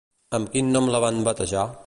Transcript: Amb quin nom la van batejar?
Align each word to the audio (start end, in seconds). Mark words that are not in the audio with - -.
Amb 0.37 0.49
quin 0.55 0.73
nom 0.77 0.89
la 0.95 1.03
van 1.05 1.23
batejar? 1.29 1.73